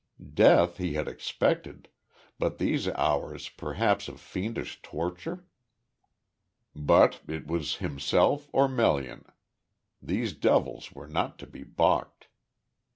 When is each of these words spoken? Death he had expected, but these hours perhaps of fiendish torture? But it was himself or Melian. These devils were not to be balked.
Death 0.33 0.77
he 0.77 0.93
had 0.95 1.07
expected, 1.07 1.87
but 2.39 2.57
these 2.57 2.87
hours 2.87 3.49
perhaps 3.49 4.07
of 4.07 4.19
fiendish 4.19 4.81
torture? 4.81 5.45
But 6.75 7.21
it 7.27 7.45
was 7.45 7.75
himself 7.75 8.49
or 8.51 8.67
Melian. 8.67 9.25
These 10.01 10.33
devils 10.33 10.91
were 10.91 11.07
not 11.07 11.37
to 11.37 11.45
be 11.45 11.61
balked. 11.63 12.29